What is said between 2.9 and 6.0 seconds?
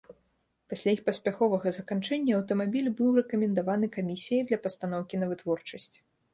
быў рэкамендаваны камісіяй для пастаноўкі на вытворчасць.